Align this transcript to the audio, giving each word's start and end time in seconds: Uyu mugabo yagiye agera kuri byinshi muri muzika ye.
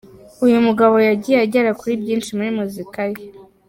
Uyu 0.45 0.57
mugabo 0.67 0.95
yagiye 1.07 1.37
agera 1.45 1.77
kuri 1.79 1.93
byinshi 2.01 2.29
muri 2.37 2.49
muzika 2.57 3.01
ye. 3.11 3.21